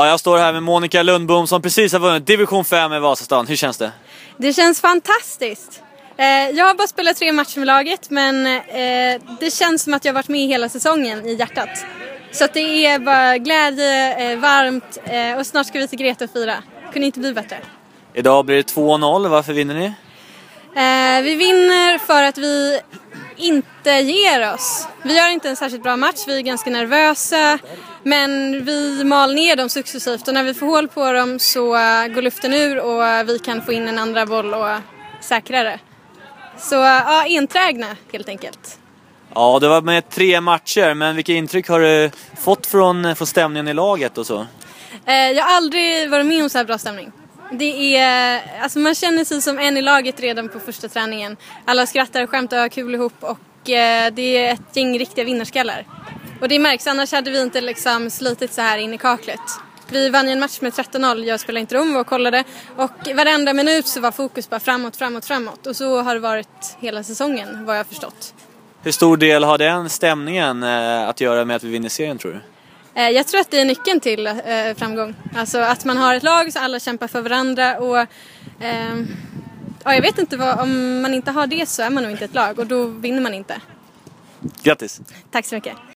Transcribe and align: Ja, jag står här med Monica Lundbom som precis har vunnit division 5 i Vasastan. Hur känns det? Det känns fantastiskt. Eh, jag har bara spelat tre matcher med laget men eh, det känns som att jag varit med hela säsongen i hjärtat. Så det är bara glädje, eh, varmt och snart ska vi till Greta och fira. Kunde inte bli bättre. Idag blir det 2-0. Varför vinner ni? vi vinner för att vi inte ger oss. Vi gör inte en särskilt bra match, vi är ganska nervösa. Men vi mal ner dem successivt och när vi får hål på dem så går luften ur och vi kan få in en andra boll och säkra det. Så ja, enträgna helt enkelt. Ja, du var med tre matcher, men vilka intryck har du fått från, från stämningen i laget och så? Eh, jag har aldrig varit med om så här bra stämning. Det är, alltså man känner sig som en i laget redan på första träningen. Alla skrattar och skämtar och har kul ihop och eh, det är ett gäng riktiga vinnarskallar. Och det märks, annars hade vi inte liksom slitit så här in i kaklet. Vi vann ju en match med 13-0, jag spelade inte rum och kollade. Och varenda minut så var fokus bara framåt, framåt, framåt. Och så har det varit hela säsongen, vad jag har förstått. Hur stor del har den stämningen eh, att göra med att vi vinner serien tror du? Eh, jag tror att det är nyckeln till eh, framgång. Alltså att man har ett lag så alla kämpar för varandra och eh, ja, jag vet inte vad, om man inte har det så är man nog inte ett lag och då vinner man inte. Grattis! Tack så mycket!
Ja, 0.00 0.06
jag 0.06 0.20
står 0.20 0.38
här 0.38 0.52
med 0.52 0.62
Monica 0.62 1.02
Lundbom 1.02 1.46
som 1.46 1.62
precis 1.62 1.92
har 1.92 2.00
vunnit 2.00 2.26
division 2.26 2.64
5 2.64 2.92
i 2.92 2.98
Vasastan. 2.98 3.46
Hur 3.46 3.56
känns 3.56 3.78
det? 3.78 3.92
Det 4.36 4.52
känns 4.52 4.80
fantastiskt. 4.80 5.82
Eh, 6.16 6.26
jag 6.26 6.66
har 6.66 6.74
bara 6.74 6.86
spelat 6.86 7.16
tre 7.16 7.32
matcher 7.32 7.58
med 7.58 7.66
laget 7.66 8.10
men 8.10 8.46
eh, 8.46 9.20
det 9.40 9.52
känns 9.52 9.82
som 9.82 9.94
att 9.94 10.04
jag 10.04 10.12
varit 10.12 10.28
med 10.28 10.40
hela 10.40 10.68
säsongen 10.68 11.26
i 11.26 11.34
hjärtat. 11.34 11.84
Så 12.32 12.46
det 12.52 12.86
är 12.86 12.98
bara 12.98 13.38
glädje, 13.38 14.32
eh, 14.32 14.38
varmt 14.38 14.98
och 15.38 15.46
snart 15.46 15.66
ska 15.66 15.78
vi 15.78 15.88
till 15.88 15.98
Greta 15.98 16.24
och 16.24 16.30
fira. 16.30 16.54
Kunde 16.92 17.06
inte 17.06 17.20
bli 17.20 17.32
bättre. 17.32 17.58
Idag 18.14 18.44
blir 18.44 18.56
det 18.56 18.74
2-0. 18.74 19.28
Varför 19.28 19.52
vinner 19.52 19.74
ni? 19.74 19.92
vi 21.22 21.34
vinner 21.34 21.98
för 21.98 22.22
att 22.22 22.38
vi 22.38 22.80
inte 23.40 23.90
ger 23.90 24.54
oss. 24.54 24.88
Vi 25.02 25.16
gör 25.16 25.30
inte 25.30 25.48
en 25.48 25.56
särskilt 25.56 25.82
bra 25.82 25.96
match, 25.96 26.24
vi 26.26 26.36
är 26.36 26.42
ganska 26.42 26.70
nervösa. 26.70 27.58
Men 28.02 28.64
vi 28.64 29.04
mal 29.04 29.34
ner 29.34 29.56
dem 29.56 29.68
successivt 29.68 30.28
och 30.28 30.34
när 30.34 30.44
vi 30.44 30.54
får 30.54 30.66
hål 30.66 30.88
på 30.88 31.12
dem 31.12 31.38
så 31.38 31.62
går 32.14 32.22
luften 32.22 32.54
ur 32.54 32.78
och 32.78 33.28
vi 33.28 33.38
kan 33.38 33.62
få 33.62 33.72
in 33.72 33.88
en 33.88 33.98
andra 33.98 34.26
boll 34.26 34.54
och 34.54 34.68
säkra 35.20 35.62
det. 35.62 35.78
Så 36.58 36.74
ja, 36.74 37.24
enträgna 37.28 37.86
helt 38.12 38.28
enkelt. 38.28 38.78
Ja, 39.34 39.58
du 39.60 39.68
var 39.68 39.82
med 39.82 40.08
tre 40.08 40.40
matcher, 40.40 40.94
men 40.94 41.16
vilka 41.16 41.32
intryck 41.32 41.68
har 41.68 41.80
du 41.80 42.10
fått 42.40 42.66
från, 42.66 43.16
från 43.16 43.26
stämningen 43.26 43.68
i 43.68 43.74
laget 43.74 44.18
och 44.18 44.26
så? 44.26 44.46
Eh, 45.06 45.14
jag 45.14 45.44
har 45.44 45.56
aldrig 45.56 46.10
varit 46.10 46.26
med 46.26 46.42
om 46.42 46.50
så 46.50 46.58
här 46.58 46.64
bra 46.64 46.78
stämning. 46.78 47.12
Det 47.52 47.96
är, 47.96 48.42
alltså 48.62 48.78
man 48.78 48.94
känner 48.94 49.24
sig 49.24 49.42
som 49.42 49.58
en 49.58 49.76
i 49.76 49.82
laget 49.82 50.20
redan 50.20 50.48
på 50.48 50.60
första 50.60 50.88
träningen. 50.88 51.36
Alla 51.64 51.86
skrattar 51.86 52.22
och 52.22 52.30
skämtar 52.30 52.56
och 52.56 52.62
har 52.62 52.68
kul 52.68 52.94
ihop 52.94 53.14
och 53.20 53.70
eh, 53.70 54.12
det 54.12 54.36
är 54.36 54.52
ett 54.52 54.76
gäng 54.76 54.98
riktiga 54.98 55.24
vinnarskallar. 55.24 55.86
Och 56.40 56.48
det 56.48 56.58
märks, 56.58 56.86
annars 56.86 57.12
hade 57.12 57.30
vi 57.30 57.42
inte 57.42 57.60
liksom 57.60 58.10
slitit 58.10 58.52
så 58.52 58.60
här 58.60 58.78
in 58.78 58.94
i 58.94 58.98
kaklet. 58.98 59.40
Vi 59.88 60.10
vann 60.10 60.26
ju 60.26 60.32
en 60.32 60.40
match 60.40 60.60
med 60.60 60.72
13-0, 60.72 61.24
jag 61.24 61.40
spelade 61.40 61.60
inte 61.60 61.74
rum 61.74 61.96
och 61.96 62.06
kollade. 62.06 62.44
Och 62.76 63.08
varenda 63.14 63.52
minut 63.52 63.86
så 63.86 64.00
var 64.00 64.12
fokus 64.12 64.50
bara 64.50 64.60
framåt, 64.60 64.96
framåt, 64.96 65.24
framåt. 65.24 65.66
Och 65.66 65.76
så 65.76 66.02
har 66.02 66.14
det 66.14 66.20
varit 66.20 66.76
hela 66.80 67.02
säsongen, 67.02 67.64
vad 67.64 67.74
jag 67.74 67.80
har 67.80 67.84
förstått. 67.84 68.34
Hur 68.82 68.92
stor 68.92 69.16
del 69.16 69.44
har 69.44 69.58
den 69.58 69.88
stämningen 69.88 70.62
eh, 70.62 71.08
att 71.08 71.20
göra 71.20 71.44
med 71.44 71.56
att 71.56 71.64
vi 71.64 71.70
vinner 71.70 71.88
serien 71.88 72.18
tror 72.18 72.32
du? 72.32 72.40
Eh, 72.94 73.08
jag 73.08 73.26
tror 73.26 73.40
att 73.40 73.50
det 73.50 73.60
är 73.60 73.64
nyckeln 73.64 74.00
till 74.00 74.26
eh, 74.26 74.34
framgång. 74.76 75.14
Alltså 75.34 75.58
att 75.58 75.84
man 75.84 75.96
har 75.96 76.14
ett 76.14 76.22
lag 76.22 76.52
så 76.52 76.58
alla 76.58 76.80
kämpar 76.80 77.08
för 77.08 77.20
varandra 77.20 77.78
och 77.78 77.98
eh, 78.60 78.96
ja, 79.84 79.94
jag 79.94 80.02
vet 80.02 80.18
inte 80.18 80.36
vad, 80.36 80.60
om 80.60 81.02
man 81.02 81.14
inte 81.14 81.30
har 81.30 81.46
det 81.46 81.68
så 81.68 81.82
är 81.82 81.90
man 81.90 82.02
nog 82.02 82.12
inte 82.12 82.24
ett 82.24 82.34
lag 82.34 82.58
och 82.58 82.66
då 82.66 82.86
vinner 82.86 83.20
man 83.20 83.34
inte. 83.34 83.60
Grattis! 84.62 85.00
Tack 85.30 85.46
så 85.46 85.54
mycket! 85.54 85.76